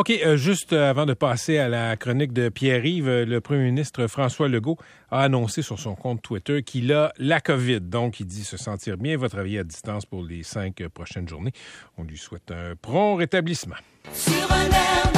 OK, 0.00 0.12
euh, 0.24 0.38
juste 0.38 0.72
euh, 0.72 0.88
avant 0.88 1.04
de 1.04 1.12
passer 1.12 1.58
à 1.58 1.68
la 1.68 1.94
chronique 1.94 2.32
de 2.32 2.48
Pierre-Yves, 2.48 3.06
euh, 3.06 3.26
le 3.26 3.42
premier 3.42 3.64
ministre 3.64 4.06
François 4.06 4.48
Legault 4.48 4.78
a 5.10 5.20
annoncé 5.20 5.60
sur 5.60 5.78
son 5.78 5.94
compte 5.94 6.22
Twitter 6.22 6.62
qu'il 6.62 6.90
a 6.94 7.12
la 7.18 7.38
COVID. 7.42 7.82
Donc, 7.82 8.18
il 8.18 8.24
dit 8.24 8.44
se 8.44 8.56
sentir 8.56 8.96
bien, 8.96 9.18
va 9.18 9.28
travailler 9.28 9.58
à 9.58 9.62
distance 9.62 10.06
pour 10.06 10.22
les 10.22 10.42
cinq 10.42 10.82
prochaines 10.88 11.28
journées. 11.28 11.52
On 11.98 12.04
lui 12.04 12.16
souhaite 12.16 12.50
un 12.50 12.76
prompt 12.80 13.16
rétablissement. 13.16 13.74
Sur 14.14 14.50
un 14.50 14.70
air 14.70 15.12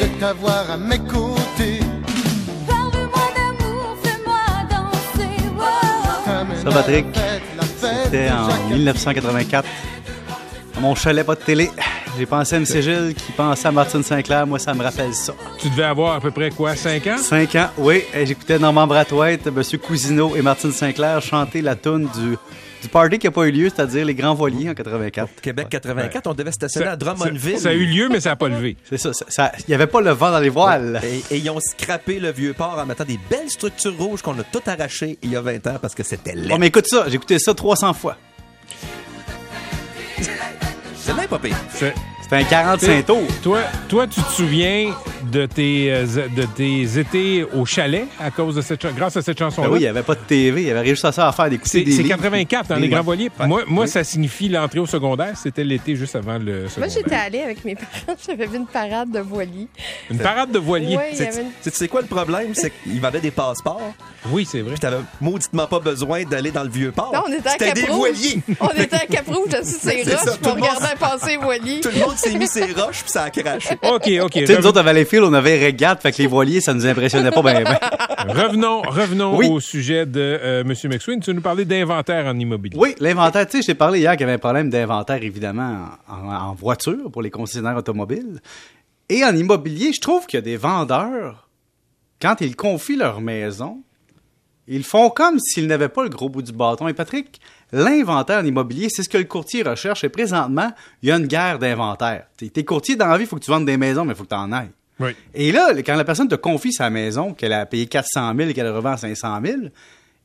de 0.00 0.18
t'avoir 0.18 0.70
à 0.70 0.78
mes 0.78 1.00
côtés. 1.00 1.80
parle-moi 2.66 3.32
d'amour, 3.36 3.98
fais-moi 4.02 4.38
danser. 4.70 5.28
wow. 5.54 6.24
Ta 6.24 6.44
main 6.44 6.56
Ça, 6.56 6.70
Patrick, 6.70 7.04
C'était 8.04 8.30
en 8.30 8.48
Jacques 8.48 8.70
1984. 8.70 9.68
À 10.74 10.80
mon 10.80 10.94
chalet, 10.94 11.26
pas 11.26 11.34
de 11.34 11.42
télé. 11.42 11.68
J'ai 12.18 12.26
pensé 12.26 12.54
à 12.56 12.58
M. 12.58 12.66
Gilles 12.66 13.14
qui 13.16 13.32
pensait 13.32 13.68
à 13.68 13.72
Martine 13.72 14.02
Sinclair. 14.02 14.46
Moi, 14.46 14.58
ça 14.58 14.74
me 14.74 14.82
rappelle 14.82 15.14
ça. 15.14 15.34
Tu 15.58 15.70
devais 15.70 15.84
avoir 15.84 16.14
à 16.16 16.20
peu 16.20 16.30
près 16.30 16.50
quoi, 16.50 16.76
cinq 16.76 17.06
ans? 17.06 17.16
Cinq 17.16 17.54
ans, 17.54 17.68
oui. 17.78 18.02
J'écoutais 18.24 18.58
Normand 18.58 18.86
Brathwaite, 18.86 19.46
M. 19.46 19.62
Cousineau 19.82 20.36
et 20.36 20.42
Martine 20.42 20.72
Sinclair 20.72 21.22
chanter 21.22 21.62
la 21.62 21.74
toune 21.74 22.08
du, 22.14 22.36
du 22.82 22.88
party 22.88 23.18
qui 23.18 23.26
n'a 23.26 23.30
pas 23.30 23.44
eu 23.48 23.50
lieu, 23.52 23.70
c'est-à-dire 23.74 24.04
les 24.04 24.14
Grands 24.14 24.34
Voiliers 24.34 24.68
en 24.68 24.74
84. 24.74 25.30
Québec 25.40 25.68
84, 25.70 26.26
on 26.26 26.34
devait 26.34 26.52
stationner 26.52 26.86
à 26.86 26.90
Ça, 26.90 26.96
Drummondville. 26.96 27.58
ça 27.58 27.70
a 27.70 27.72
eu 27.72 27.86
lieu, 27.86 28.08
mais 28.10 28.20
ça 28.20 28.30
n'a 28.30 28.36
pas 28.36 28.48
levé. 28.48 28.76
C'est 28.88 28.98
ça. 28.98 29.14
ça- 29.14 29.24
ça- 29.28 29.52
Il 29.60 29.64
n'y 29.68 29.74
avait 29.74 29.86
pas 29.86 30.02
le 30.02 30.10
vent 30.10 30.30
dans 30.30 30.40
les 30.40 30.50
voiles. 30.50 31.00
Et, 31.30 31.34
et 31.34 31.38
ils 31.38 31.48
ont 31.50 31.60
scrappé 31.60 32.20
le 32.20 32.30
vieux 32.30 32.52
port 32.52 32.78
en 32.78 32.84
mettant 32.84 33.04
des 33.04 33.18
belles 33.30 33.48
structures 33.48 33.96
rouges 33.98 34.20
qu'on 34.20 34.38
a 34.38 34.42
tout 34.44 34.60
arrachées 34.66 35.18
il 35.22 35.30
y 35.30 35.36
a 35.36 35.40
20 35.40 35.66
ans 35.66 35.78
parce 35.80 35.94
que 35.94 36.02
c'était 36.02 36.34
laid. 36.34 36.52
Oh, 36.52 36.58
mais 36.58 36.66
écoute 36.66 36.86
ça. 36.88 37.06
J'ai 37.08 37.14
écouté 37.14 37.38
ça 37.38 37.54
300 37.54 37.94
fois. 37.94 38.16
C'est 42.22 42.36
un 42.36 42.44
45 42.44 43.06
tours. 43.06 43.26
Toi, 43.42 43.60
toi, 43.88 44.06
tu 44.06 44.20
te 44.20 44.30
souviens 44.32 44.92
de 45.30 45.46
tes, 45.46 45.92
euh, 45.92 46.04
de 46.34 46.42
tes 46.44 46.98
étés 46.98 47.44
au 47.54 47.64
chalet 47.64 48.06
à 48.20 48.30
cause 48.30 48.54
de 48.56 48.60
cette, 48.60 48.84
grâce 48.96 49.16
à 49.16 49.22
cette 49.22 49.38
chanson-là? 49.38 49.68
Ben 49.68 49.72
oui, 49.74 49.80
il 49.80 49.82
n'y 49.82 49.88
avait 49.88 50.02
pas 50.02 50.14
de 50.14 50.20
TV. 50.20 50.62
Il 50.62 50.68
y 50.68 50.70
avait 50.70 50.86
juste 50.86 51.10
ça 51.10 51.28
à 51.28 51.32
faire 51.32 51.48
d'écouter 51.50 51.68
C'est 51.70 51.80
des 51.84 51.92
c'est 51.92 52.02
livres. 52.02 52.16
84 52.16 52.68
dans 52.68 52.74
Des- 52.76 52.80
les 52.82 52.88
Grands. 52.88 53.02
Voiliers. 53.02 53.30
Ouais. 53.40 53.46
Moi, 53.46 53.62
moi 53.66 53.84
Oui. 53.84 53.90
ça 53.90 54.04
signifie 54.04 54.48
l'entrée 54.48 54.78
au 54.78 54.86
secondaire. 54.86 55.32
C'était 55.36 55.64
l'été 55.64 55.96
juste 55.96 56.16
avant 56.16 56.38
le 56.38 56.60
Moi, 56.60 56.68
secondaire. 56.68 56.90
j'étais 56.96 57.14
allée 57.14 57.40
avec 57.40 57.64
mes 57.64 57.74
parents. 58.06 58.16
J'avais 58.26 58.46
vu 58.46 58.56
une 58.56 58.66
parade 58.66 59.10
de 59.10 59.20
voiliers. 59.20 59.68
Une 60.10 60.18
parade 60.18 60.50
de 60.52 60.58
voiliers. 60.58 60.98
Y 61.12 61.16
C'est- 61.16 61.40
une- 61.40 61.50
Tu 61.62 61.70
sais 61.70 61.88
quoi 61.88 62.00
le 62.02 62.06
problème? 62.08 62.54
C'est 62.54 62.70
qu'ils 62.82 63.00
vendaient 63.00 63.20
des 63.20 63.30
passeports, 63.30 63.92
Oui, 64.30 64.46
c'est 64.50 64.60
vrai. 64.60 64.72
puis 64.72 64.80
t'avais 64.80 64.98
mauditement 65.20 65.66
pas 65.66 65.78
besoin 65.80 66.24
d'aller 66.24 66.50
dans 66.50 66.62
le 66.64 66.70
vieux 66.70 66.92
port. 66.92 67.12
Non, 67.14 67.22
on 67.28 67.32
était 67.32 67.48
à 67.48 67.52
C'était 67.52 67.72
des 67.72 67.82
voiliers. 67.86 68.40
On 68.60 68.68
était 68.68 68.96
à 68.96 69.06
Cap-Rouge, 69.06 69.54
assis 69.54 69.72
sur 69.72 69.80
ces 69.90 70.04
C'est 70.04 70.14
roches, 70.14 70.38
on 70.44 70.48
le 70.48 70.54
monde- 70.54 70.62
regardait 70.62 70.96
passer 70.98 71.30
les 71.30 71.36
voiliers. 71.36 71.80
Tout 71.80 71.90
le 71.94 72.00
monde 72.00 72.16
s'est 72.16 72.34
mis 72.34 72.46
ses 72.46 72.64
roches, 72.72 73.02
puis 73.02 73.10
ça 73.12 73.24
a 73.24 73.30
craché. 73.30 73.76
OK, 73.82 74.08
OK. 74.22 74.30
Tu 74.32 74.46
sais, 74.46 74.58
nous 74.58 74.66
autres, 74.66 74.80
On 75.20 75.32
avait 75.32 75.58
régate, 75.58 76.00
fait 76.02 76.12
que 76.12 76.18
les 76.18 76.26
voiliers, 76.26 76.60
ça 76.60 76.72
nous 76.74 76.86
impressionnait 76.86 77.30
pas 77.30 77.42
bien. 77.42 77.64
revenons 78.28 78.82
revenons 78.82 79.36
Oui. 79.36 79.48
au 79.48 79.60
sujet 79.60 80.06
de 80.06 80.20
euh, 80.20 80.60
M. 80.62 80.74
McSween. 80.90 81.20
Tu 81.20 81.30
veux 81.30 81.34
nous 81.36 81.42
parler 81.42 81.64
d'inventaire 81.64 82.26
en 82.26 82.38
immobilier. 82.38 82.76
Oui, 82.78 82.94
l'inventaire, 83.00 83.46
tu 83.46 83.52
sais, 83.58 83.62
je 83.62 83.66
t'ai 83.68 83.74
parlé 83.74 84.00
hier 84.00 84.12
qu'il 84.12 84.20
y 84.20 84.24
avait 84.24 84.34
un 84.34 84.38
problème 84.38 84.70
d'inventaire, 84.70 85.22
évidemment, 85.22 85.86
en, 86.08 86.28
en 86.32 86.54
voiture 86.54 87.10
pour 87.10 87.22
les 87.22 87.30
concessionnaires 87.30 87.76
automobiles. 87.76 88.40
Et 89.08 89.24
en 89.24 89.36
immobilier, 89.36 89.92
je 89.92 90.00
trouve 90.00 90.26
qu'il 90.26 90.38
y 90.38 90.42
a 90.42 90.42
des 90.42 90.56
vendeurs, 90.56 91.48
quand 92.20 92.40
ils 92.40 92.56
confient 92.56 92.96
leur 92.96 93.20
maison, 93.20 93.82
ils 94.68 94.84
font 94.84 95.10
comme 95.10 95.38
s'ils 95.40 95.66
n'avaient 95.66 95.88
pas 95.88 96.04
le 96.04 96.08
gros 96.08 96.28
bout 96.28 96.40
du 96.40 96.52
bâton. 96.52 96.86
Et 96.86 96.94
Patrick, 96.94 97.40
l'inventaire 97.72 98.38
en 98.38 98.44
immobilier, 98.46 98.88
c'est 98.88 99.02
ce 99.02 99.08
que 99.08 99.18
le 99.18 99.24
courtier 99.24 99.62
recherche. 99.64 100.04
Et 100.04 100.08
présentement, 100.08 100.70
il 101.02 101.08
y 101.08 101.12
a 101.12 101.16
une 101.16 101.26
guerre 101.26 101.58
d'inventaire. 101.58 102.26
T'es 102.36 102.48
t'es 102.48 102.64
courtier 102.64 102.94
dans 102.94 103.08
la 103.08 103.16
vie, 103.18 103.24
il 103.24 103.26
faut 103.26 103.36
que 103.36 103.44
tu 103.44 103.50
vendes 103.50 103.66
des 103.66 103.76
maisons, 103.76 104.04
mais 104.04 104.12
il 104.12 104.16
faut 104.16 104.22
que 104.24 104.28
tu 104.28 104.34
en 104.36 104.52
ailles. 104.52 104.70
Oui. 105.00 105.16
Et 105.34 105.52
là, 105.52 105.72
quand 105.82 105.96
la 105.96 106.04
personne 106.04 106.28
te 106.28 106.34
confie 106.34 106.72
sa 106.72 106.90
maison, 106.90 107.34
qu'elle 107.34 107.52
a 107.52 107.66
payé 107.66 107.86
400 107.86 108.34
000 108.36 108.50
et 108.50 108.54
qu'elle 108.54 108.70
revend 108.70 108.96
500 108.96 109.40
000, 109.44 109.56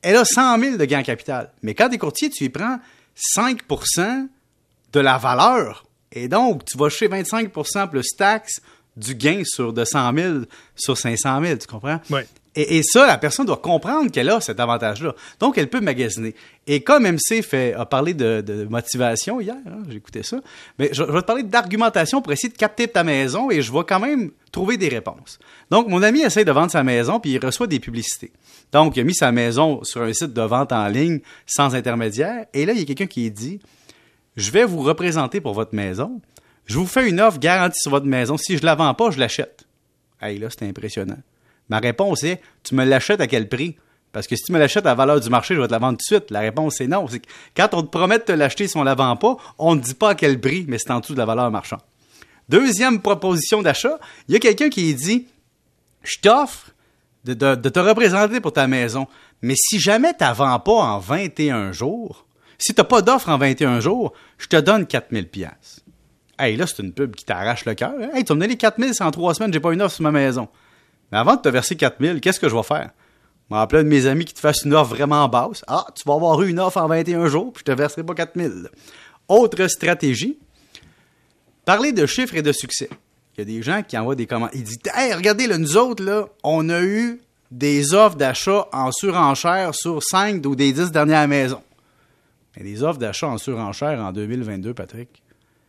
elle 0.01 0.15
a 0.15 0.25
100 0.25 0.59
000 0.59 0.77
de 0.77 0.85
gain 0.85 0.99
en 0.99 1.03
capital. 1.03 1.51
Mais 1.63 1.73
quand 1.73 1.89
tu 1.89 1.95
es 1.95 1.97
courtier, 1.97 2.29
tu 2.29 2.43
y 2.43 2.49
prends 2.49 2.79
5% 3.35 4.27
de 4.93 4.99
la 4.99 5.17
valeur. 5.17 5.85
Et 6.11 6.27
donc, 6.27 6.65
tu 6.65 6.77
vas 6.77 6.89
chez 6.89 7.07
25% 7.07 7.89
plus 7.89 8.15
taxes 8.15 8.61
du 8.95 9.15
gain 9.15 9.43
sur 9.45 9.73
de 9.73 9.85
100 9.85 10.13
000 10.13 10.37
sur 10.75 10.97
500 10.97 11.43
000, 11.43 11.57
tu 11.57 11.67
comprends? 11.67 11.99
Oui. 12.09 12.21
Et, 12.59 12.81
ça, 12.81 13.05
la 13.05 13.19
personne 13.19 13.45
doit 13.45 13.57
comprendre 13.57 14.09
qu'elle 14.09 14.31
a 14.31 14.41
cet 14.41 14.59
avantage-là. 14.59 15.13
Donc, 15.39 15.59
elle 15.59 15.69
peut 15.69 15.79
magasiner. 15.79 16.33
Et 16.65 16.81
comme 16.81 17.03
MC 17.03 17.45
a 17.77 17.85
parlé 17.85 18.15
de, 18.15 18.67
motivation 18.67 19.39
hier, 19.39 19.55
hein, 19.67 19.83
j'ai 19.87 19.97
écouté 19.97 20.23
ça, 20.23 20.37
mais 20.79 20.89
je, 20.91 21.03
vais 21.03 21.21
te 21.21 21.25
parler 21.27 21.43
d'argumentation 21.43 22.19
pour 22.19 22.33
essayer 22.33 22.51
de 22.51 22.57
capter 22.57 22.87
ta 22.87 23.03
maison 23.03 23.51
et 23.51 23.61
je 23.61 23.71
vais 23.71 23.83
quand 23.87 23.99
même 23.99 24.31
trouver 24.51 24.77
des 24.77 24.87
réponses. 24.87 25.37
Donc, 25.69 25.87
mon 25.87 26.01
ami 26.01 26.21
essaie 26.21 26.45
de 26.45 26.51
vendre 26.51 26.71
sa 26.71 26.83
maison 26.83 27.19
puis 27.19 27.33
il 27.33 27.45
reçoit 27.45 27.67
des 27.67 27.79
publicités. 27.79 28.31
Donc, 28.71 28.97
il 28.97 29.01
a 29.01 29.03
mis 29.03 29.13
sa 29.13 29.31
maison 29.31 29.83
sur 29.83 30.01
un 30.01 30.11
site 30.11 30.33
de 30.33 30.41
vente 30.41 30.71
en 30.71 30.87
ligne 30.87 31.19
sans 31.45 31.75
intermédiaire 31.75 32.47
et 32.55 32.65
là, 32.65 32.73
il 32.73 32.79
y 32.79 32.81
a 32.81 32.85
quelqu'un 32.85 33.05
qui 33.05 33.29
dit 33.29 33.59
Je 34.35 34.49
vais 34.49 34.65
vous 34.65 34.81
représenter 34.81 35.41
pour 35.41 35.53
votre 35.53 35.75
maison. 35.75 36.21
Je 36.65 36.79
vous 36.79 36.87
fais 36.87 37.07
une 37.07 37.21
offre 37.21 37.37
garantie 37.37 37.79
sur 37.79 37.91
votre 37.91 38.07
maison. 38.07 38.35
Si 38.35 38.57
je 38.57 38.65
la 38.65 38.73
vends 38.73 38.95
pas, 38.95 39.11
je 39.11 39.19
l'achète. 39.19 39.63
Hey, 40.19 40.39
là, 40.39 40.47
c'est 40.49 40.67
impressionnant. 40.67 41.19
Ma 41.69 41.79
réponse 41.79 42.23
est 42.23 42.41
Tu 42.63 42.75
me 42.75 42.83
l'achètes 42.83 43.21
à 43.21 43.27
quel 43.27 43.49
prix? 43.49 43.77
Parce 44.11 44.25
que 44.25 44.35
si 44.35 44.43
tu 44.43 44.51
me 44.51 44.59
l'achètes 44.59 44.85
à 44.85 44.89
la 44.89 44.95
valeur 44.95 45.19
du 45.19 45.29
marché, 45.29 45.53
je 45.53 45.61
vais 45.61 45.67
te 45.67 45.71
la 45.71 45.79
vendre 45.79 45.97
tout 45.97 46.13
de 46.13 46.17
suite. 46.17 46.31
La 46.31 46.39
réponse 46.39 46.81
est 46.81 46.87
non. 46.87 47.05
Quand 47.55 47.69
on 47.73 47.83
te 47.83 47.89
promet 47.89 48.19
de 48.19 48.23
te 48.23 48.31
l'acheter 48.31 48.67
si 48.67 48.77
on 48.77 48.83
la 48.83 48.95
vend 48.95 49.15
pas, 49.15 49.37
on 49.59 49.75
ne 49.75 49.81
dit 49.81 49.93
pas 49.93 50.09
à 50.11 50.15
quel 50.15 50.39
prix, 50.39 50.65
mais 50.67 50.77
c'est 50.79 50.91
en 50.91 50.99
dessous 50.99 51.13
de 51.13 51.19
la 51.19 51.25
valeur 51.25 51.51
marchande. 51.51 51.81
Deuxième 52.49 53.01
proposition 53.01 53.61
d'achat, 53.61 53.99
il 54.27 54.33
y 54.33 54.37
a 54.37 54.39
quelqu'un 54.39 54.69
qui 54.69 54.93
dit 54.95 55.27
Je 56.03 56.17
t'offre 56.21 56.71
de, 57.25 57.55
te 57.55 57.79
représenter 57.79 58.39
pour 58.39 58.53
ta 58.53 58.67
maison, 58.67 59.07
mais 59.41 59.55
si 59.55 59.79
jamais 59.79 60.13
tu 60.17 60.23
ne 60.23 60.33
vends 60.33 60.59
pas 60.59 60.71
en 60.71 60.99
21 60.99 61.73
jours, 61.73 62.25
si 62.57 62.73
tu 62.73 62.79
n'as 62.79 62.85
pas 62.85 63.01
d'offre 63.01 63.29
en 63.29 63.37
21 63.37 63.81
jours, 63.81 64.13
je 64.37 64.47
te 64.47 64.55
donne 64.55 64.87
4000 64.87 65.27
pièces. 65.27 65.83
Hey, 66.39 66.55
là, 66.55 66.65
c'est 66.67 66.81
une 66.81 66.93
pub 66.93 67.15
qui 67.15 67.25
t'arrache 67.25 67.65
le 67.65 67.73
cœur. 67.73 67.93
hein? 67.99 68.09
Hey, 68.13 68.23
tu 68.23 68.29
vas 68.29 68.35
me 68.35 68.41
donner 68.41 68.55
4000 68.55 68.93
c'est 68.93 69.03
en 69.03 69.11
trois 69.11 69.33
semaines, 69.33 69.51
j'ai 69.51 69.59
pas 69.59 69.73
une 69.73 69.81
offre 69.81 69.95
sur 69.95 70.03
ma 70.03 70.11
maison. 70.11 70.47
Mais 71.11 71.17
avant 71.17 71.35
de 71.35 71.41
te 71.41 71.49
verser 71.49 71.75
4000, 71.75 72.19
qu'est-ce 72.21 72.39
que 72.39 72.49
je 72.49 72.55
vais 72.55 72.63
faire? 72.63 72.91
Je 73.49 73.55
vais 73.55 73.61
appeler 73.61 73.81
un 73.81 73.83
de 73.85 73.89
mes 73.89 74.05
amis 74.05 74.25
qui 74.25 74.33
te 74.33 74.39
fasse 74.39 74.63
une 74.63 74.73
offre 74.73 74.95
vraiment 74.95 75.27
basse. 75.29 75.63
Ah, 75.67 75.85
tu 75.95 76.03
vas 76.05 76.15
avoir 76.15 76.41
eu 76.41 76.49
une 76.49 76.59
offre 76.59 76.77
en 76.77 76.87
21 76.87 77.27
jours, 77.27 77.53
puis 77.53 77.63
je 77.65 77.71
te 77.71 77.77
verserai 77.77 78.03
pas 78.03 78.13
4000. 78.13 78.69
Autre 79.29 79.67
stratégie, 79.67 80.37
parler 81.65 81.93
de 81.93 82.05
chiffres 82.05 82.35
et 82.35 82.41
de 82.41 82.51
succès. 82.51 82.89
Il 83.37 83.41
y 83.41 83.41
a 83.41 83.45
des 83.45 83.61
gens 83.61 83.83
qui 83.83 83.97
envoient 83.97 84.15
des 84.15 84.25
commentaires. 84.25 84.59
Ils 84.59 84.63
disent 84.63 84.79
Hey, 84.93 85.13
regardez, 85.13 85.47
là, 85.47 85.57
nous 85.57 85.77
autres, 85.77 86.03
là, 86.03 86.25
on 86.43 86.69
a 86.69 86.81
eu 86.81 87.21
des 87.51 87.93
offres 87.93 88.17
d'achat 88.17 88.67
en 88.73 88.91
surenchère 88.91 89.73
sur 89.73 90.03
5 90.03 90.45
ou 90.45 90.55
des 90.55 90.73
10 90.73 90.91
dernières 90.91 91.27
maisons. 91.27 91.61
Mais 92.55 92.63
des 92.63 92.83
offres 92.83 92.99
d'achat 92.99 93.27
en 93.27 93.37
surenchère 93.37 93.99
en 93.99 94.11
2022, 94.11 94.73
Patrick, 94.73 95.21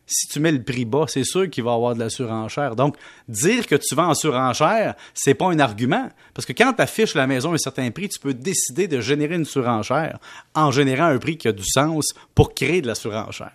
si 0.09 0.27
tu 0.27 0.39
mets 0.39 0.51
le 0.51 0.61
prix 0.63 0.85
bas, 0.85 1.05
c'est 1.07 1.23
sûr 1.23 1.49
qu'il 1.49 1.63
va 1.63 1.71
y 1.71 1.73
avoir 1.75 1.93
de 1.95 1.99
la 1.99 2.09
surenchère. 2.09 2.75
Donc, 2.75 2.95
dire 3.27 3.67
que 3.67 3.75
tu 3.75 3.93
vends 3.95 4.07
en 4.09 4.13
surenchère, 4.15 4.95
c'est 5.13 5.35
pas 5.35 5.45
un 5.47 5.59
argument. 5.59 6.09
Parce 6.33 6.45
que 6.45 6.53
quand 6.53 6.73
tu 6.73 6.81
affiches 6.81 7.13
la 7.15 7.27
maison 7.27 7.51
à 7.51 7.53
un 7.53 7.57
certain 7.57 7.89
prix, 7.91 8.09
tu 8.09 8.19
peux 8.19 8.33
décider 8.33 8.87
de 8.87 8.99
générer 9.01 9.35
une 9.35 9.45
surenchère 9.45 10.19
en 10.55 10.71
générant 10.71 11.05
un 11.05 11.17
prix 11.19 11.37
qui 11.37 11.47
a 11.47 11.51
du 11.51 11.63
sens 11.65 12.13
pour 12.35 12.53
créer 12.53 12.81
de 12.81 12.87
la 12.87 12.95
surenchère. 12.95 13.51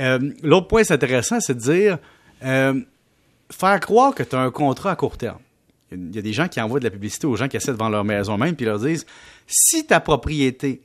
Euh, 0.00 0.30
L'autre 0.42 0.68
point, 0.68 0.82
intéressant, 0.90 1.40
c'est 1.40 1.54
de 1.54 1.60
dire 1.60 1.98
euh, 2.44 2.80
faire 3.50 3.80
croire 3.80 4.14
que 4.14 4.22
tu 4.22 4.36
as 4.36 4.40
un 4.40 4.50
contrat 4.50 4.92
à 4.92 4.96
court 4.96 5.16
terme. 5.16 5.38
Il 5.90 6.14
y 6.14 6.18
a- 6.18 6.22
des 6.22 6.32
gens 6.32 6.48
qui 6.48 6.60
envoient 6.60 6.78
de 6.80 6.84
la 6.84 6.90
publicité 6.90 7.26
aux 7.26 7.36
gens 7.36 7.48
qui 7.48 7.56
essaient 7.56 7.72
de 7.72 7.76
vendre 7.76 7.92
leur 7.92 8.04
maison 8.04 8.38
même, 8.38 8.56
puis 8.56 8.64
leur 8.64 8.78
disent 8.78 9.04
si 9.46 9.86
ta 9.86 10.00
propriété 10.00 10.80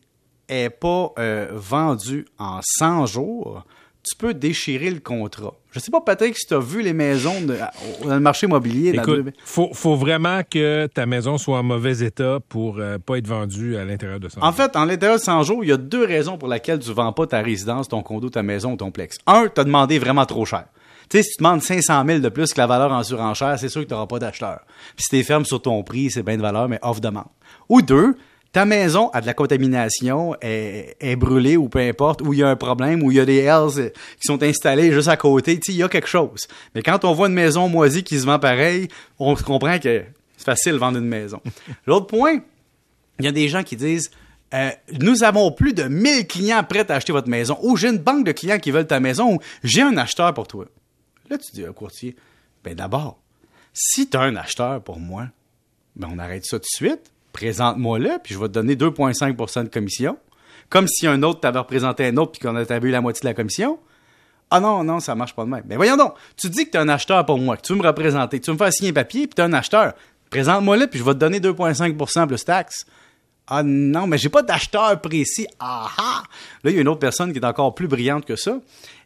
est 0.50 0.70
pas 0.70 1.12
euh, 1.18 1.48
vendue 1.54 2.26
en 2.38 2.60
100 2.62 3.06
jours, 3.06 3.66
tu 4.10 4.16
peux 4.18 4.34
déchirer 4.34 4.90
le 4.90 5.00
contrat. 5.00 5.54
Je 5.72 5.80
sais 5.80 5.92
pas, 5.92 6.02
Patrick, 6.02 6.38
si 6.38 6.48
tu 6.48 6.54
as 6.54 6.60
vu 6.60 6.82
les 6.82 6.94
maisons 6.94 7.42
de- 7.42 7.58
dans 8.08 8.14
le 8.16 8.20
marché 8.20 8.48
immobilier. 8.48 8.94
dans 8.94 9.02
Écoute, 9.04 9.26
le- 9.26 9.34
faut, 9.46 9.70
faut 9.74 9.96
vraiment 9.96 10.42
que 10.50 10.88
ta 10.88 11.06
maison 11.06 11.38
soit 11.38 11.60
en 11.60 11.64
mauvais 11.64 12.00
état 12.00 12.40
pour 12.50 12.78
euh, 12.80 12.98
pas 12.98 13.18
être 13.18 13.28
vendue 13.28 13.78
à 13.78 13.86
l'intérieur 13.86 14.20
de 14.20 14.30
ça. 14.30 14.40
En 14.44 14.52
fait, 14.54 14.76
en 14.76 14.86
l'intérieur 14.86 15.18
de 15.20 15.24
100 15.24 15.44
jours, 15.44 15.64
il 15.64 15.68
y 15.70 15.74
a 15.74 15.78
deux 15.78 16.06
raisons 16.06 16.38
pour 16.38 16.48
lesquelles 16.50 16.80
tu 16.80 16.90
ne 16.90 16.94
vends 16.96 17.14
pas 17.14 17.28
ta 17.28 17.42
résidence, 17.42 17.88
ton 17.90 18.02
condo, 18.02 18.30
ta 18.30 18.44
maison 18.44 18.74
ou 18.74 18.78
ton 18.78 18.92
plex. 18.92 19.18
Un, 19.28 19.48
tu 19.54 19.62
as 19.62 19.64
demandé 19.64 20.00
vraiment 20.00 20.26
trop 20.26 20.46
cher. 20.46 20.66
Tu 21.10 21.18
sais, 21.18 21.24
si 21.24 21.30
tu 21.38 21.44
demandes 21.44 21.62
500 21.62 22.04
000 22.06 22.20
de 22.20 22.30
plus 22.30 22.52
que 22.54 22.60
la 22.60 22.68
valeur 22.68 22.92
en 22.92 23.02
surenchère, 23.04 23.58
c'est 23.60 23.70
sûr 23.70 23.82
que 23.84 23.88
tu 23.88 23.94
n'auras 23.94 24.08
pas 24.08 24.20
d'acheteur. 24.20 24.62
Puis 24.96 25.04
si 25.06 25.10
tu 25.10 25.18
es 25.18 25.24
ferme 25.24 25.46
sur 25.46 25.62
ton 25.62 25.82
prix, 25.84 26.10
c'est 26.12 26.24
bien 26.24 26.36
de 26.36 26.42
valeur, 26.42 26.68
mais 26.68 26.80
offre-demande. 26.82 27.28
Ou 27.70 27.82
deux, 27.82 28.18
ta 28.58 28.66
maison 28.66 29.10
a 29.10 29.22
de 29.22 29.28
la 29.28 29.36
contamination, 29.36 30.36
est, 30.42 30.98
est 31.00 31.16
brûlée 31.16 31.58
ou 31.58 31.70
peu 31.70 31.78
importe, 31.78 32.24
ou 32.24 32.34
il 32.34 32.40
y 32.40 32.44
a 32.44 32.50
un 32.50 32.56
problème, 32.56 33.04
ou 33.04 33.12
il 33.12 33.18
y 33.18 33.20
a 33.20 33.26
des 33.26 33.38
hells 33.38 33.92
qui 34.20 34.24
sont 34.26 34.42
installés 34.42 34.92
juste 34.92 35.10
à 35.10 35.16
côté. 35.16 35.60
Tu 35.60 35.74
il 35.74 35.78
y 35.78 35.84
a 35.84 35.88
quelque 35.88 36.08
chose. 36.08 36.48
Mais 36.74 36.82
quand 36.82 37.06
on 37.06 37.14
voit 37.14 37.28
une 37.28 37.36
maison 37.36 37.70
moisie 37.70 38.04
qui 38.04 38.20
se 38.20 38.26
vend 38.26 38.40
pareil, 38.40 38.88
on 39.20 39.36
comprend 39.36 39.78
que 39.78 40.04
c'est 40.38 40.44
facile 40.44 40.72
de 40.72 40.78
vendre 40.80 40.98
une 40.98 41.06
maison. 41.06 41.40
L'autre 41.86 42.08
point, 42.08 42.40
il 43.20 43.26
y 43.26 43.28
a 43.28 43.32
des 43.32 43.48
gens 43.48 43.62
qui 43.62 43.76
disent 43.76 44.10
euh, 44.56 44.72
Nous 45.02 45.24
avons 45.24 45.52
plus 45.52 45.74
de 45.74 45.84
1000 45.84 46.26
clients 46.26 46.64
prêts 46.64 46.90
à 46.92 46.96
acheter 46.96 47.14
votre 47.14 47.30
maison, 47.30 47.60
ou 47.62 47.78
j'ai 47.78 47.90
une 47.90 48.00
banque 48.00 48.26
de 48.26 48.32
clients 48.32 48.58
qui 48.58 48.72
veulent 48.72 48.88
ta 48.88 49.00
maison, 49.00 49.36
ou 49.36 49.40
j'ai 49.64 49.84
un 49.84 49.98
acheteur 49.98 50.34
pour 50.34 50.48
toi. 50.48 50.66
Là, 51.30 51.38
tu 51.38 51.52
dis 51.54 51.64
à 51.64 51.70
un 51.70 51.74
courtier, 51.74 52.16
ben 52.64 52.74
d'abord, 52.74 53.20
si 53.72 54.10
tu 54.10 54.18
as 54.18 54.22
un 54.22 54.36
acheteur 54.36 54.82
pour 54.82 55.00
moi, 55.00 55.28
ben 55.96 56.10
on 56.12 56.18
arrête 56.18 56.44
ça 56.44 56.58
tout 56.58 56.64
de 56.64 56.88
suite. 56.88 57.12
Présente-moi-le, 57.38 58.18
puis 58.24 58.34
je 58.34 58.40
vais 58.40 58.48
te 58.48 58.54
donner 58.54 58.76
2,5% 58.76 59.66
de 59.66 59.70
commission. 59.70 60.18
Comme 60.72 60.88
si 60.88 61.06
un 61.06 61.22
autre 61.22 61.42
t'avait 61.42 61.60
représenté 61.60 62.08
un 62.08 62.18
autre, 62.18 62.32
puis 62.32 62.42
qu'on 62.42 62.56
avait 62.56 62.78
eu 62.80 62.90
la 62.90 63.00
moitié 63.00 63.22
de 63.22 63.28
la 63.28 63.36
commission. 63.36 63.78
Ah 64.50 64.60
non, 64.60 64.84
non, 64.84 65.00
ça 65.00 65.14
marche 65.14 65.36
pas 65.36 65.46
de 65.46 65.50
même. 65.50 65.62
Mais 65.68 65.76
voyons 65.76 65.98
donc, 65.98 66.16
tu 66.36 66.50
dis 66.50 66.66
que 66.66 66.72
tu 66.72 66.78
es 66.78 66.80
un 66.80 66.90
acheteur 66.90 67.24
pour 67.28 67.38
moi, 67.38 67.56
que 67.56 67.62
tu 67.62 67.74
veux 67.74 67.80
me 67.80 67.86
représenter, 67.86 68.40
que 68.40 68.46
tu 68.46 68.50
veux 68.50 68.56
me 68.56 68.58
faire 68.58 68.74
signer 68.74 68.90
un 68.90 68.94
papier, 68.94 69.28
puis 69.28 69.36
tu 69.36 69.42
es 69.44 69.46
un 69.46 69.54
acheteur. 69.54 69.94
Présente-moi-le, 70.32 70.88
puis 70.88 70.98
je 70.98 71.04
vais 71.04 71.14
te 71.14 71.20
donner 71.20 71.40
2,5% 71.40 72.26
plus 72.26 72.44
taxes. 72.44 72.88
Ah 73.46 73.62
non, 73.62 74.08
mais 74.08 74.18
j'ai 74.18 74.30
pas 74.30 74.42
d'acheteur 74.42 75.00
précis. 75.00 75.46
Ah 75.60 75.92
ah! 75.96 76.24
Là, 76.64 76.72
il 76.72 76.76
y 76.76 76.80
a 76.80 76.82
une 76.82 76.88
autre 76.88 77.00
personne 77.00 77.34
qui 77.34 77.38
est 77.38 77.46
encore 77.46 77.76
plus 77.76 77.88
brillante 77.88 78.26
que 78.26 78.36
ça. 78.36 78.58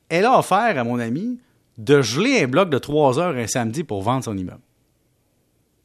Elle 0.07 0.23
a 0.23 0.39
offert 0.39 0.79
à 0.79 0.83
mon 0.85 0.99
ami 0.99 1.37
de 1.77 2.01
geler 2.01 2.43
un 2.43 2.47
bloc 2.47 2.69
de 2.69 2.77
3 2.77 3.19
heures 3.19 3.35
un 3.35 3.47
samedi 3.47 3.83
pour 3.83 4.01
vendre 4.03 4.23
son 4.23 4.37
immeuble. 4.37 4.61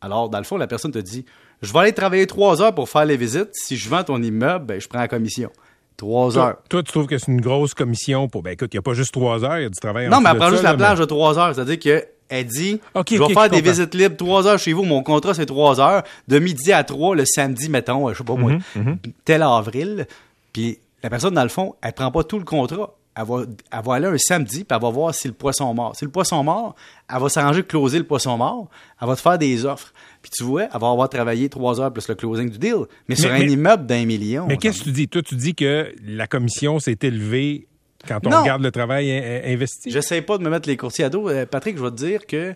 Alors, 0.01 0.29
dans 0.29 0.39
le 0.39 0.45
fond, 0.45 0.57
la 0.57 0.67
personne 0.67 0.93
te 0.93 0.99
dit 0.99 1.25
Je 1.63 1.73
vais 1.73 1.79
aller 1.81 1.93
travailler 1.93 2.27
3 2.27 2.63
heures 2.63 2.75
pour 2.75 2.89
faire 2.89 3.05
les 3.05 3.17
visites. 3.17 3.49
Si 3.53 3.77
je 3.77 3.89
vends 3.89 4.05
ton 4.05 4.23
immeuble, 4.23 4.67
ben, 4.67 4.81
je 4.81 4.89
prends 4.89 4.99
la 5.01 5.09
commission. 5.09 5.51
3 5.97 6.37
heures. 6.39 6.45
Toi, 6.45 6.63
toi, 6.69 6.83
tu 6.83 6.93
trouves 6.93 7.07
que 7.07 7.17
c'est 7.19 7.33
une 7.33 7.41
grosse 7.41 7.73
commission 7.75 8.29
pour. 8.29 8.43
Ben 8.43 8.51
écoute, 8.51 8.69
il 8.75 8.77
n'y 8.77 8.81
a 8.81 8.83
pas 8.83 8.93
juste 8.95 9.13
trois 9.15 9.43
heures, 9.45 9.59
il 9.59 9.63
y 9.63 9.67
a 9.67 9.71
du 9.71 9.81
travail 9.81 10.07
en 10.09 10.11
Non, 10.11 10.21
mais 10.21 10.31
elle 10.31 10.37
prend 10.37 10.49
juste 10.51 10.59
ça, 10.63 10.65
la 10.65 10.73
là, 10.73 10.77
plage 10.77 10.99
de 10.99 11.05
3 11.07 11.39
heures. 11.39 11.55
C'est-à-dire 11.55 11.79
qu'elle 11.79 12.45
dit 12.47 12.81
Ok, 12.95 13.07
Je 13.11 13.19
vais 13.19 13.33
faire 13.33 13.49
des 13.49 13.57
comprends. 13.59 13.71
visites 13.71 13.95
libres 13.95 14.17
3 14.17 14.47
heures 14.47 14.59
chez 14.59 14.75
vous. 14.75 14.85
Mon 14.85 15.03
contrat, 15.03 15.33
c'est 15.33 15.47
3 15.47 15.81
heures. 15.81 16.03
De 16.29 16.39
midi 16.39 16.71
à 16.73 16.85
3, 16.85 17.17
le 17.17 17.25
samedi, 17.25 17.71
mettons, 17.71 18.13
je 18.13 18.19
sais 18.19 18.25
pas 18.25 18.35
moi, 18.35 18.53
Mhm, 18.75 18.99
tel 19.25 19.43
avril. 19.43 20.07
Puis 20.53 20.79
la 21.03 21.09
personne, 21.09 21.33
dans 21.35 21.43
le 21.43 21.49
fond, 21.49 21.75
elle 21.83 21.95
prend 21.95 22.11
pas 22.11 22.25
tout 22.25 22.39
le 22.39 22.45
contrat. 22.45 22.93
Elle 23.19 23.25
va, 23.25 23.45
elle 23.73 23.83
va 23.85 23.95
aller 23.95 24.07
un 24.09 24.19
samedi, 24.19 24.65
puis 24.65 24.77
elle 24.77 24.83
va 24.83 24.91
voir 24.91 25.15
si 25.15 25.27
le 25.29 25.33
poisson 25.35 25.73
mort. 25.73 25.97
Si 25.97 26.05
le 26.05 26.11
poisson 26.11 26.45
mort, 26.45 26.75
elle 27.11 27.19
va 27.21 27.29
s'arranger 27.31 27.63
de 27.63 27.67
closer 27.67 27.99
le 27.99 28.05
poisson 28.05 28.37
mort. 28.37 28.69
Elle 29.01 29.09
va 29.09 29.17
te 29.17 29.21
faire 29.23 29.39
des 29.39 29.65
offres. 29.65 29.93
Puis 30.21 30.31
tu 30.37 30.45
vois, 30.45 30.65
elle 30.65 30.81
va 30.81 30.91
avoir 30.91 31.09
travaillé 31.09 31.49
3 31.49 31.81
heures 31.81 31.93
plus 31.93 32.07
le 32.09 32.15
closing 32.15 32.51
du 32.51 32.59
deal. 32.59 32.85
Mais, 33.09 33.15
sur 33.17 33.33
un 33.33 33.39
immeuble 33.39 33.87
d'un 33.87 34.05
million. 34.05 34.47
Mais 34.47 34.59
qu'est-ce 34.59 34.81
que 34.81 34.85
tu 34.85 34.93
dis? 34.93 35.09
Toi, 35.09 35.23
tu 35.23 35.35
dis 35.35 35.55
que 35.55 35.93
la 36.05 36.27
commission 36.27 36.79
s'est 36.79 36.99
élevée 37.03 37.69
quand 38.07 38.21
on 38.27 38.31
Non. 38.31 38.41
regarde 38.43 38.63
le 38.63 38.71
travail 38.71 39.11
in- 39.11 39.23
in- 39.49 39.53
investi. 39.55 39.91
J'essaie 39.91 40.21
pas 40.21 40.37
de 40.37 40.43
me 40.43 40.51
mettre 40.51 40.69
les 40.69 40.77
courtiers 40.77 41.05
à 41.05 41.09
dos. 41.09 41.29
Euh, 41.31 41.47
Patrick, 41.47 41.79
je 41.79 41.83
vais 41.83 41.91
te 41.91 41.97
dire 41.97 42.27
que 42.27 42.55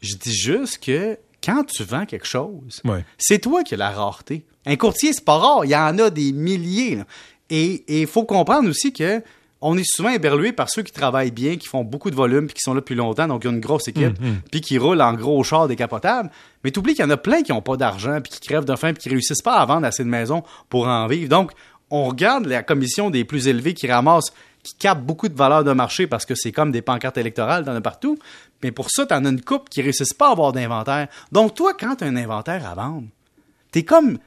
je 0.00 0.14
dis 0.16 0.32
juste 0.34 0.82
que 0.82 1.18
quand 1.44 1.64
tu 1.64 1.82
vends 1.84 2.06
quelque 2.06 2.26
chose, 2.26 2.80
Ouais. 2.84 3.04
c'est 3.18 3.40
toi 3.40 3.62
qui 3.62 3.74
as 3.74 3.76
la 3.76 3.90
rareté. 3.90 4.46
Un 4.64 4.76
courtier, 4.76 5.12
c'est 5.12 5.24
pas 5.24 5.36
rare. 5.38 5.64
Il 5.66 5.70
y 5.70 5.76
en 5.76 5.98
a 5.98 6.08
des 6.08 6.32
milliers. 6.32 6.96
là. 6.96 7.04
Et 7.50 7.84
il 8.00 8.06
faut 8.06 8.24
comprendre 8.24 8.68
aussi 8.68 8.92
que 8.92 9.22
on 9.60 9.76
est 9.76 9.84
souvent 9.84 10.10
éberlué 10.10 10.52
par 10.52 10.70
ceux 10.70 10.82
qui 10.82 10.92
travaillent 10.92 11.32
bien, 11.32 11.56
qui 11.56 11.66
font 11.66 11.82
beaucoup 11.82 12.10
de 12.10 12.16
volume, 12.16 12.46
puis 12.46 12.54
qui 12.54 12.60
sont 12.62 12.74
là 12.74 12.80
depuis 12.80 12.94
longtemps, 12.94 13.26
donc 13.26 13.44
ils 13.44 13.48
ont 13.48 13.52
une 13.52 13.60
grosse 13.60 13.88
équipe, 13.88 14.16
puis 14.50 14.60
qui 14.60 14.78
roulent 14.78 15.02
en 15.02 15.14
gros 15.14 15.42
char 15.42 15.66
décapotable. 15.68 16.30
Mais 16.62 16.70
t'oublies 16.70 16.94
qu'il 16.94 17.04
y 17.04 17.08
en 17.08 17.10
a 17.10 17.16
plein 17.16 17.42
qui 17.42 17.52
n'ont 17.52 17.62
pas 17.62 17.76
d'argent, 17.76 18.20
puis 18.20 18.32
qui 18.32 18.40
crèvent 18.40 18.64
de 18.64 18.76
faim, 18.76 18.92
puis 18.92 19.02
qui 19.02 19.08
réussissent 19.08 19.42
pas 19.42 19.56
à 19.56 19.66
vendre 19.66 19.86
assez 19.86 20.04
de 20.04 20.08
maisons 20.08 20.42
pour 20.68 20.86
en 20.86 21.06
vivre. 21.06 21.28
Donc, 21.28 21.52
on 21.90 22.04
regarde 22.04 22.46
la 22.46 22.62
commission 22.62 23.10
des 23.10 23.24
plus 23.24 23.48
élevés 23.48 23.74
qui 23.74 23.90
ramassent, 23.90 24.32
qui 24.62 24.74
capent 24.74 25.04
beaucoup 25.04 25.28
de 25.28 25.36
valeur 25.36 25.64
de 25.64 25.72
marché 25.72 26.06
parce 26.06 26.26
que 26.26 26.34
c'est 26.34 26.52
comme 26.52 26.70
des 26.70 26.82
pancartes 26.82 27.16
électorales, 27.16 27.64
t'en 27.64 27.74
as 27.74 27.80
partout. 27.80 28.18
Mais 28.62 28.70
pour 28.70 28.90
ça, 28.90 29.06
t'en 29.06 29.24
as 29.24 29.28
une 29.28 29.40
coupe 29.40 29.68
qui 29.70 29.82
réussissent 29.82 30.12
pas 30.12 30.28
à 30.28 30.32
avoir 30.32 30.52
d'inventaire. 30.52 31.08
Donc, 31.32 31.54
toi, 31.54 31.72
quand 31.78 31.96
t'as 31.96 32.06
un 32.06 32.16
inventaire 32.16 32.68
à 32.68 32.74
vendre, 32.74 33.08
t'es 33.72 33.84
comme 33.84 34.18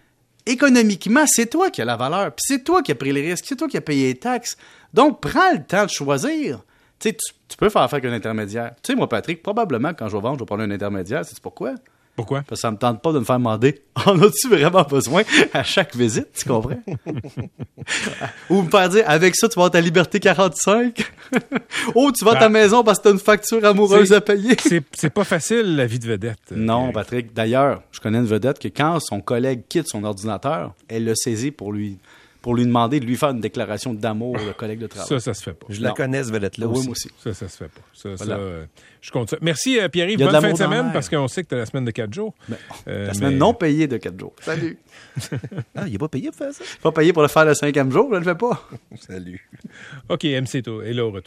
économiquement, 0.46 1.24
c'est 1.28 1.50
toi 1.50 1.70
qui 1.70 1.82
as 1.82 1.86
la 1.86 1.98
valeur, 1.98 2.32
puis 2.32 2.44
c'est 2.46 2.64
toi 2.64 2.82
qui 2.82 2.92
as 2.92 2.96
pris 2.96 3.12
les 3.12 3.22
risques, 3.22 3.46
c'est 3.48 3.56
toi 3.56 3.68
qui 3.68 3.78
as 3.78 3.82
payé 3.82 4.08
les 4.08 4.20
taxes. 4.20 4.58
Donc, 4.94 5.22
prends 5.22 5.52
le 5.54 5.64
temps 5.64 5.86
de 5.86 5.90
choisir. 5.90 6.64
Tu 7.00 7.16
tu 7.48 7.58
peux 7.58 7.70
faire 7.70 7.82
affaire 7.82 7.98
avec 7.98 8.10
un 8.12 8.16
intermédiaire. 8.16 8.74
Tu 8.82 8.92
sais, 8.92 8.96
moi, 8.96 9.10
Patrick, 9.10 9.44
probablement, 9.44 9.94
quand 9.94 10.08
je 10.08 10.16
vais 10.16 10.22
vendre, 10.22 10.36
je 10.36 10.40
vais 10.40 10.46
prendre 10.46 10.64
un 10.64 10.72
intermédiaire. 10.72 11.26
C'est 11.26 11.40
pourquoi? 11.42 11.76
Pourquoi? 12.16 12.40
Parce 12.48 12.60
que 12.60 12.68
ça 12.68 12.72
me 12.72 12.78
tente 12.78 13.02
pas 13.02 13.12
de 13.14 13.20
me 13.20 13.24
faire 13.24 13.38
demander 13.38 13.82
en 14.06 14.22
as-tu 14.22 14.50
vraiment 14.50 14.84
besoin 14.84 15.24
à 15.54 15.64
chaque 15.64 15.96
visite, 15.96 16.28
tu 16.34 16.48
comprends? 16.48 16.80
Ou 18.50 18.62
me 18.64 18.70
faire 18.70 18.90
dire 18.90 19.04
avec 19.08 19.36
ça, 19.36 19.48
tu 19.48 19.56
vas 19.56 19.62
avoir 19.64 19.72
ta 19.72 19.82
liberté 19.82 20.20
45. 20.20 21.12
oh, 21.96 22.12
tu 22.12 22.24
vends 22.26 22.34
ta 22.34 22.46
Ah. 22.46 22.50
maison 22.50 22.84
parce 22.84 23.00
que 23.00 23.04
t'as 23.06 23.12
une 23.12 23.20
facture 23.20 23.64
amoureuse 23.66 24.12
à 24.14 24.22
payer. 24.22 24.56
C'est 24.94 25.10
pas 25.10 25.24
facile, 25.24 25.76
la 25.76 25.86
vie 25.86 26.00
de 26.00 26.08
vedette. 26.08 26.38
euh, 26.52 26.56
Non. 26.58 26.92
Patrick. 26.92 27.34
D'ailleurs, 27.34 27.82
je 27.92 28.00
connais 28.00 28.18
une 28.20 28.26
vedette 28.26 28.60
que 28.60 28.68
quand 28.68 29.00
son 29.00 29.22
collègue 29.22 29.64
quitte 29.70 29.88
son 29.88 30.04
ordinateur, 30.04 30.74
elle 30.90 31.06
le 31.06 31.16
saisit 31.16 31.52
pour 31.52 31.72
lui, 31.74 31.98
pour 32.42 32.56
lui 32.56 32.66
demander 32.66 33.00
de 33.00 33.06
lui 33.06 33.16
faire 33.18 33.30
une 33.30 33.40
déclaration 33.40 33.94
d'amour, 33.94 34.36
le 34.38 34.54
collègue 34.54 34.80
de 34.80 34.88
travail. 34.88 35.08
Ça, 35.08 35.20
ça 35.20 35.34
se 35.34 35.44
fait 35.44 35.54
pas. 35.54 35.68
Je 35.70 35.82
la 35.82 35.92
connais, 35.92 36.24
ce 36.24 36.32
vedette-là 36.32 36.68
oui, 36.68 36.78
aussi. 36.80 36.88
moi 36.88 36.92
aussi. 36.94 37.10
Ça, 37.24 37.34
ça 37.34 37.48
se 37.48 37.58
fait 37.58 37.68
pas. 37.70 37.82
Ça, 37.94 38.10
Voilà. 38.16 38.36
ça, 38.36 38.42
euh, 38.42 38.66
je 39.02 39.12
compte 39.12 39.30
ça. 39.30 39.38
Merci, 39.42 39.80
euh, 39.80 39.88
Pierre-Yves. 39.90 40.20
Il 40.20 40.22
y 40.22 40.24
a 40.24 40.28
de 40.28 40.32
Bonne 40.32 40.42
fin 40.42 40.52
de 40.52 40.58
semaine 40.58 40.90
parce 40.92 41.08
qu'on 41.08 41.28
sait 41.28 41.44
que 41.44 41.50
tu 41.50 41.56
as 41.56 41.60
la 41.60 41.66
semaine 41.68 41.86
de 41.86 41.92
4 41.92 42.12
jours. 42.14 42.34
Euh, 42.88 43.08
La 43.08 43.14
semaine 43.14 43.34
mais- 43.34 43.38
non 43.38 43.54
payée 43.54 43.88
de 43.88 43.98
4 43.98 44.20
jours. 44.20 44.34
Salut. 44.42 44.78
Ah, 45.76 45.84
il 45.88 45.96
est 45.96 45.98
pas 45.98 46.08
payé 46.10 46.28
pour 46.30 46.36
faire 46.38 46.54
ça? 46.54 46.64
Pas 46.82 46.92
payé 46.92 47.14
pour 47.14 47.22
le 47.22 47.28
faire 47.28 47.46
le 47.46 47.54
cinquième 47.54 47.92
jour, 47.92 48.08
je 48.10 48.16
ne 48.16 48.20
le 48.20 48.26
fais 48.26 48.36
pas. 48.36 48.68
Salut. 49.00 49.50
OK, 50.10 50.24
MC 50.26 50.56
est 50.60 50.94
là 50.94 51.06
au 51.06 51.12
retour. 51.12 51.22